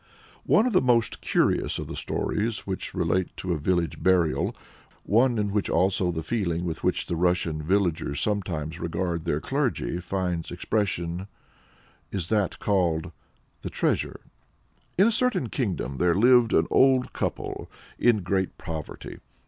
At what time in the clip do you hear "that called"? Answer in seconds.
12.29-13.11